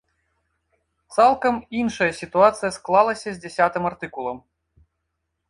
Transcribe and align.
Цалкам 1.17 1.55
іншая 1.81 2.07
сітуацыя 2.21 2.71
склалася 2.79 3.27
з 3.31 3.37
дзясятым 3.45 3.83
артыкулам. 3.93 4.37